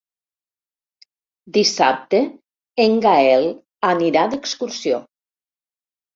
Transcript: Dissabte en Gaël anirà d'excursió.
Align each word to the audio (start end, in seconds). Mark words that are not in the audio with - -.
Dissabte 1.57 2.21
en 2.87 2.97
Gaël 3.07 3.47
anirà 3.93 4.27
d'excursió. 4.35 5.05